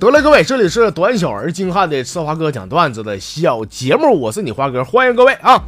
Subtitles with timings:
[0.00, 5.60] 得了，各位，这里是短小而精悍的吃花哥讲段子的小节目，我是你花哥，欢迎各位啊！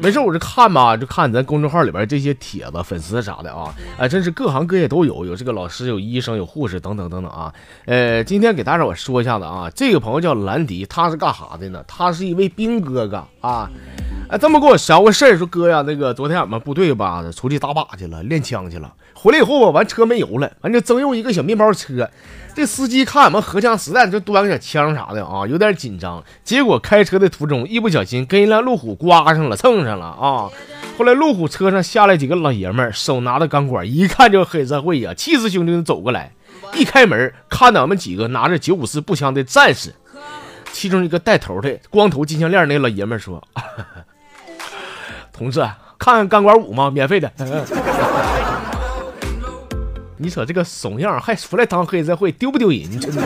[0.00, 7.52] 没事，我这看吧，就看咱公众号里边这些帖子、粉丝啥的啊，啊，真是各行各业都有，有这个老师、有医生、有护士等等等等啊。
[7.84, 11.84] 呃，今天给大家我说一下子啊，这个朋友叫兰迪，他是干啥的呢？
[11.86, 13.70] 他是一位兵哥哥啊。
[14.38, 22.08] 这么给我捎个事儿，说哥呀，那个昨天俺们部队吧，出去打靶去了，练枪去了，回来以后吧，完车没油了，完就征用一个小面包车。
[22.54, 26.22] 这司机看俺们荷枪实弹，就端个小枪啥的啊，有点紧张。
[26.44, 30.48] 结果开车的途中，一不小心跟一辆路虎刮上了，蹭上了啊！
[30.96, 36.32] 后来路虎车上下来几个老爷们儿，手拿着钢管，一看就是黑社会呀，气势汹汹的走过来。
[36.74, 39.92] 一开门，看到俺们几个拿着九五式步枪的战士，
[40.72, 43.42] 其中一个带头的光头金项链那老爷们儿说
[45.36, 45.60] ：“同志，
[45.98, 46.90] 看看钢管舞吗？
[46.90, 47.30] 免费的。”
[50.16, 53.00] 你瞅这个怂样，还出来当黑社会，丢不丢人？
[53.00, 53.20] 真的，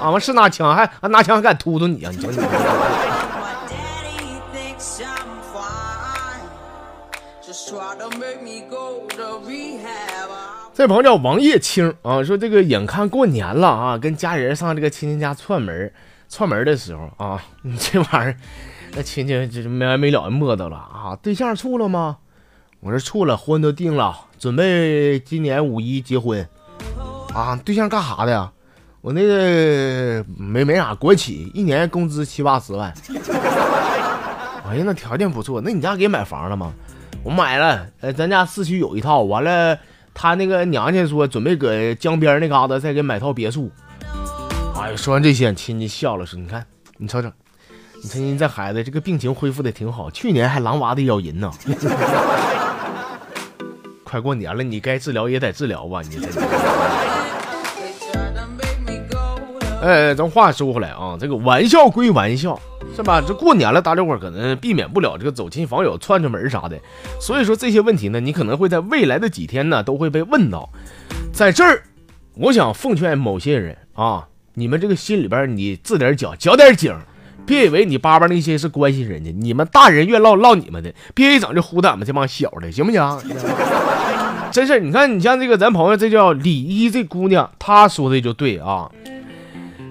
[0.00, 2.12] 俺们是拿枪，还拿枪还敢突突你啊？
[2.14, 2.36] 你瞅你。
[10.74, 15.92] 这朋友叫王叶青啊，说这个眼看过年了啊，跟家人上这个亲戚家串门，
[16.28, 18.36] 串门的时候啊，你 这玩意儿，
[18.94, 22.18] 那亲戚就没完没了的磨叨了啊，对象处了吗？
[22.80, 26.46] 我说处了，婚都定了，准备今年五一结婚。
[27.32, 28.52] 啊，对象干啥的呀？
[29.00, 32.92] 我那个没没啥，国企，一年工资七八十万。
[34.68, 35.60] 哎呀，那条件不错。
[35.60, 36.72] 那你家给买房了吗？
[37.24, 39.22] 我买了，呃，咱家市区有一套。
[39.22, 39.78] 完了，
[40.12, 43.70] 他那个娘家说准备搁江边那嘎达再给买套别墅。
[44.76, 46.66] 哎呀，说完这些，亲戚笑了，说：“你看，
[46.98, 47.30] 你瞅瞅，
[48.04, 51.48] 你看你这孩子，这个病情恢复的挺好，去年还狼娃的咬人呢。
[54.02, 56.02] ”快过年了，你该治疗也得治疗吧？
[56.02, 56.26] 你这。
[59.80, 62.60] 哎，咱话说回来啊，这个玩笑归玩笑，
[62.96, 63.22] 是吧？
[63.24, 66.76] 这过年了，大家伙可能避免不了这个走亲访友、串串门啥的。
[67.20, 70.68] 所以说这些问题呢，你可能会在未来的几天呢都会被问到。
[71.32, 71.84] 在这儿，
[72.34, 76.94] 我想奉劝某些人啊，你们这个心里边你自点脚，脚点井，
[77.44, 83.18] 别以为你叭叭那些是关心人家，你们大人愿唠唠你们的，别一整就唬咱们这帮小的，行不行？
[84.52, 88.90] 真是，你看，你像这个咱朋友，这叫李一这姑娘，她说的就对啊。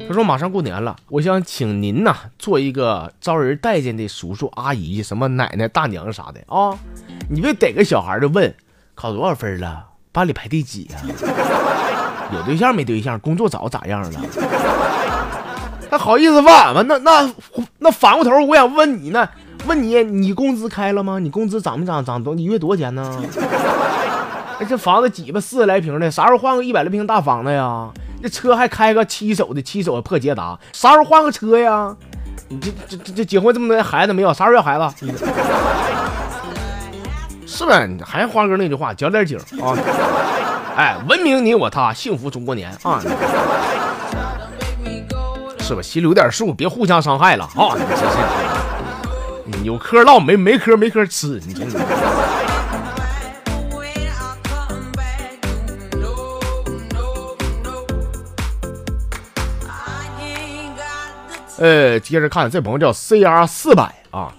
[0.07, 6.77] 她说马上过年了，我想请您呐做一个招人待见的叔叔阿姨、什么奶奶大娘啥的啊。
[7.29, 8.53] 你别逮个小孩就问
[8.93, 10.97] 考多少分了，班里排第几呀？
[12.33, 13.19] 有对象没对象？
[13.19, 14.21] 工作找咋样了？
[15.91, 16.87] 还好意思问俺们？
[16.87, 17.29] 那那
[17.79, 19.27] 那反过头，我想问你呢，
[19.67, 21.19] 问你你工资开了吗？
[21.19, 22.03] 你工资涨没涨？
[22.03, 22.33] 涨多？
[22.33, 23.21] 一月多少钱呢？
[24.69, 27.89] 这房子几吧，四十来平的，啥时候换个一百来平大房子呀？
[28.23, 31.93] 这车还开个七手的七手的破捷达，啥时候换个车呀？
[32.47, 34.33] 你这这这这结婚这么多年孩子没有？
[34.33, 34.87] 啥时候要孩子？
[37.45, 37.97] 是不是？
[38.05, 39.75] 还是花哥那句话，讲点景啊！
[40.77, 43.01] 哎，文明你我他，幸福中国年啊！
[45.61, 45.81] 是吧？
[45.81, 47.77] 心里有点数，别互相伤害了啊！
[49.63, 51.65] 有嗑唠，没没嗑没嗑吃，你这。
[61.59, 64.33] 呃，接着看这朋友叫 C R 四百啊，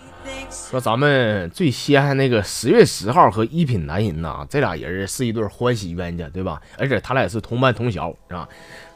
[0.51, 6.61] 说咱们最稀罕那个十月十号和一品男人呐，这俩人是一对欢喜冤家，对吧？
[6.77, 8.49] 而且他俩也是同班同学，是吧？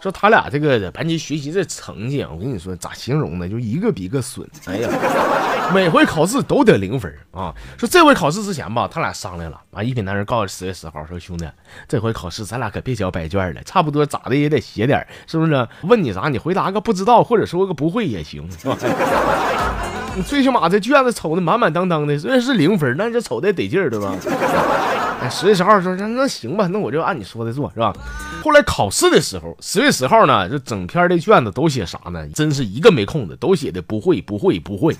[0.06, 3.49] 说他俩这个班级学习这成绩，我跟你说咋形容呢？
[3.49, 4.49] 就一个比一个损。
[4.67, 4.89] 哎呀，
[5.75, 7.53] 每回考试都得零分啊！
[7.77, 9.83] 说这回考试之前吧，他俩商量了啊。
[9.83, 11.45] 一品男人告诉十月十号说：“兄弟，
[11.89, 15.69] 这回考试咱俩可别交白卷了，差不多咋的也得写点，是不是？
[15.83, 18.77] 问你啥，你回答个不知道，或者说个不会也行，是吧？
[20.16, 24.15] 你 最起码这卷子瞅的满满当当的，虽然是零分，但是瞅的得劲儿，对吧？”
[25.30, 27.92] 十月十号说那那行吧，那我就按你说的做，是吧？
[28.45, 32.27] 后来考试的时候，十月十号呢，这整篇的卷子都写啥呢？
[32.34, 34.97] 真是一个没空的，都写的不会不会不会。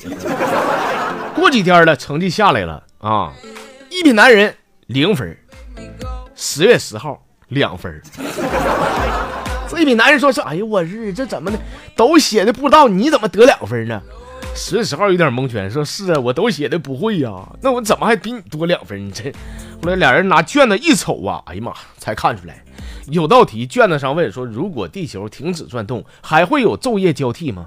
[1.35, 3.33] 过几天了，成绩下来了啊！
[3.91, 4.55] 一品男人
[4.87, 5.37] 零分，
[6.35, 8.03] 十月十号两分。
[9.69, 11.59] 这一品男人说：“说哎呦我日，这怎么的？
[11.95, 14.01] 都写的不知道，你怎么得两分呢？”
[14.57, 17.31] 十月十号有点蒙圈，说是啊，我都写的不会呀，
[17.61, 19.07] 那我怎么还比你多两分？
[19.07, 19.31] 你这
[19.83, 22.65] 后来俩人拿卷子一瞅啊，哎呀妈，才看出来，
[23.09, 27.67] 有道题卷子上问说，如果地球停止转动，还会有昼夜交替吗？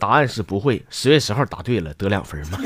[0.00, 0.84] 答案是不会。
[0.90, 2.58] 十月十号答对了，得两分吗？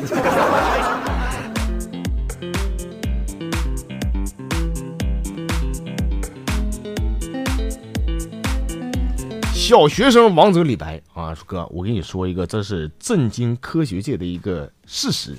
[9.69, 15.37] 小学生王者李白啊，哥，我跟你说一个，这是震惊科学界的一个事实，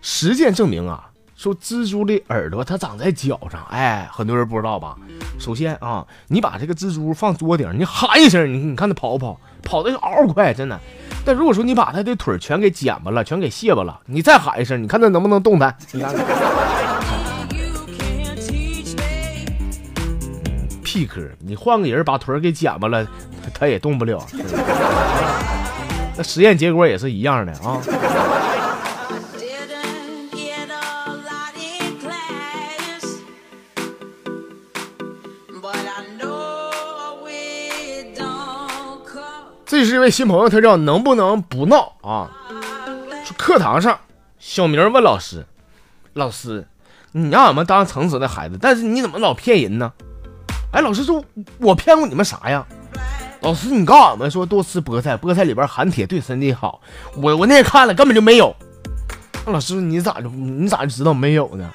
[0.00, 4.96] 实践证明啊，说蜘蛛的耳朵它长在脚上，哎，很多人不知道吧？
[5.40, 9.40] 首先啊，你把这个蜘蛛放桌顶，你喊一声，你你看它跑不跑？
[9.64, 10.78] 跑的嗷嗷快，真的。
[11.24, 15.76] 但如果说你把它的腿全给剪巴了，全给卸巴了，你再喊一声，你看它能不能动弹？
[15.90, 16.14] 你看。
[20.96, 23.06] 屁科，你换个人把腿给剪巴了，
[23.52, 24.26] 他也动不了。
[26.16, 27.82] 那实验结果也是一样的啊。
[39.66, 42.30] 这是一位新朋友，他叫能不能不闹啊？
[43.22, 44.00] 说课堂上，
[44.38, 45.44] 小明问老师
[46.14, 46.66] ：“老师，
[47.12, 49.92] 你让俺们当诚实的孩子，但是你怎么老骗人呢？”
[50.76, 51.24] 哎，老师说
[51.56, 52.62] ：“我骗过你们啥呀？”
[53.40, 56.82] 老师，你告诉俺们说多吃菠菜，菠菜里边含铁，对身体好。
[57.16, 58.54] 我我那天看了，根本就没有。
[59.46, 61.70] 那老师，你咋就你咋就知道没有呢？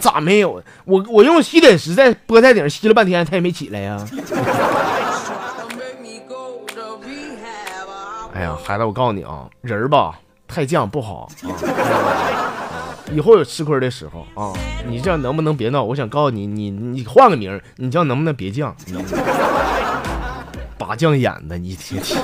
[0.00, 0.60] 咋没有？
[0.84, 4.04] 我我用吸铁石在菠菜顶吸了半天，它也没起来呀。
[8.34, 10.18] 哎呀，孩子，我告诉你啊，人儿吧
[10.48, 11.30] 太犟不好，
[13.12, 14.52] 以后有吃亏的时候啊，
[14.86, 15.82] 你这样能不能别闹？
[15.82, 18.72] 我想告诉你，你你换个名，你叫能不能别犟？
[20.76, 22.18] 拔犟眼的，你听听。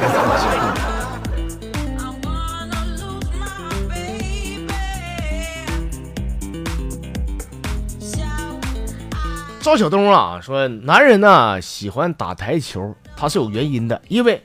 [9.60, 14.42] 赵晓东啊说，男人呢喜欢打台球，他是有原因的，因为。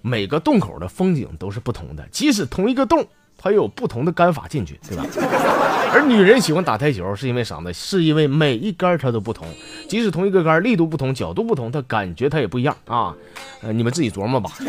[0.00, 3.04] 每个洞口的风景都是不同的，即使同一个洞，
[3.40, 5.04] 他有不同的杆法进去，对吧？
[5.94, 7.72] 而女人喜欢打台球，是因为啥呢？
[7.72, 9.46] 是因为每一杆它都不同，
[9.88, 13.14] 即使同一个杆，力度不同，角度不同，它感觉它也不一样啊。
[13.62, 14.50] 呃，你们自己琢磨吧。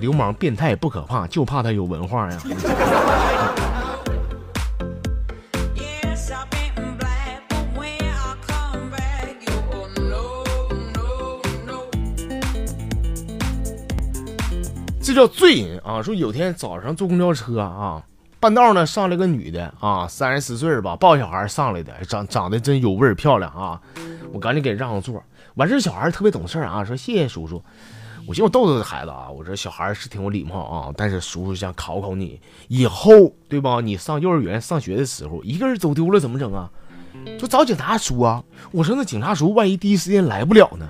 [0.00, 2.38] 流氓变态不可怕，就怕他有文化呀。
[15.14, 16.02] 叫醉人啊！
[16.02, 18.02] 说有天早上坐公交车啊，
[18.40, 23.80] 半道呢上来个女的啊，三十四岁吧，抱小孩上来的，长长得真有味儿，漂亮啊！
[24.32, 25.22] 我赶紧给让个座。
[25.54, 27.62] 完事小孩特别懂事啊，说谢谢叔叔。
[28.26, 33.80] 我寻思我逗逗这孩子啊，我说小孩是挺有礼貌啊，但是叔叔想考考你，以后对吧？
[33.80, 36.70] 你上幼儿园上学的时候，一个人走丢了怎么整啊？
[37.38, 38.42] 就找警察叔啊！
[38.72, 40.88] 我说那警察叔万一第一时间来不了呢？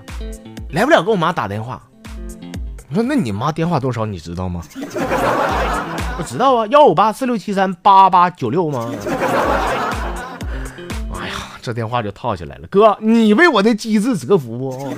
[0.71, 1.83] 来不了，给我妈打电话。
[2.95, 4.07] 我说：“那你妈电话多少？
[4.07, 4.63] 你知道吗？”
[6.17, 8.89] 我知道啊，幺五八四六七三八八九六吗？
[11.13, 12.69] 哎呀，这电话就套下来了。
[12.71, 14.97] 哥，你为我的机智折服不？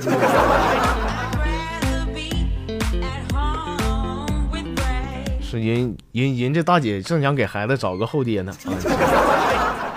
[5.40, 8.52] 是人人人这大姐正想给孩子找个后爹呢。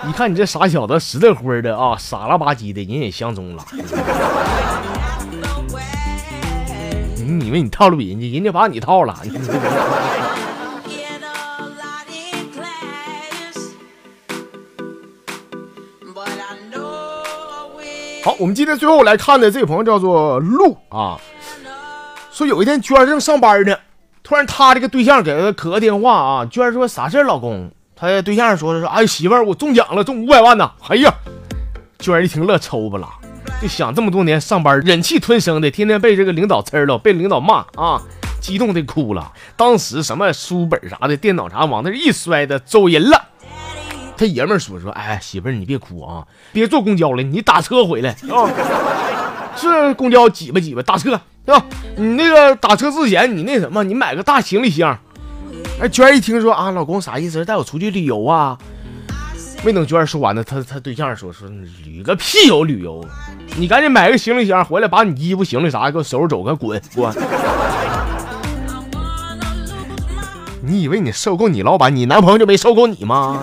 [0.08, 3.62] 一看你这傻小子，实在灰的啊，傻了吧唧的，人也相中了。
[7.40, 9.16] 你以为你套路人家，人家把你套了。
[18.22, 21.16] 好，我们今天最后来看的这位朋友叫做鹿啊，
[22.30, 23.74] 说有一天娟正上班呢，
[24.22, 27.70] 突然他这个对象给他可个电话啊，娟说啥事老公？
[27.96, 30.70] 他对象说说，哎媳妇儿，我中奖了，中五百万呢。
[30.88, 31.10] 哎呀，
[31.98, 33.08] 娟一听乐抽巴了。
[33.60, 38.00] 就想这么多年上班忍气吞声的，天天被这个领导呲了，被领导骂啊，
[38.40, 39.32] 激动的哭了。
[39.54, 43.22] 当时什么书本啥的，电脑啥往那一摔的，走人了。
[44.16, 48.48] 他爷们说说，哎，媳妇儿你别哭啊，别坐公交了，你打车回来啊。
[49.56, 51.64] 是公交挤吧挤吧，打车对吧？
[51.96, 54.98] 你那个打车之前，你那什么，你买个大行李箱。
[55.78, 57.44] 哎，娟一听说啊，老公啥意思？
[57.44, 58.56] 带我出去旅游啊？
[59.62, 61.46] 没等娟儿说完呢，他他对象说说
[61.84, 63.04] 旅个屁游旅游。
[63.58, 67.14] 你赶紧买个行李箱回来，把你衣服、行李啥给我收拾走，给我滚滚！
[70.62, 73.42] 你以为你收购你老板，你男朋友就没收购你吗？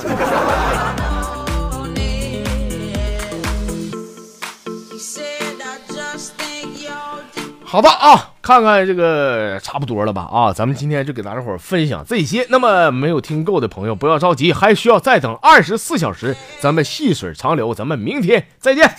[7.63, 12.47] 好吧啊，看看这个差不多了吧啊，咱们今天就给大家伙分享这些。
[12.49, 18.89] 那么没有听够的朋友不要着急，还需要再等二十四小时，咱们细水长流，咱们明天再见。